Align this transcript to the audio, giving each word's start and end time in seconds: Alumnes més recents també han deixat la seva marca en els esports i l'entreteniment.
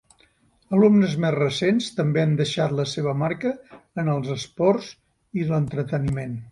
Alumnes 0.77 1.11
més 1.25 1.35
recents 1.35 1.91
també 1.99 2.23
han 2.23 2.33
deixat 2.41 2.73
la 2.81 2.87
seva 2.95 3.15
marca 3.25 3.55
en 4.05 4.13
els 4.17 4.35
esports 4.39 4.93
i 5.43 5.49
l'entreteniment. 5.55 6.39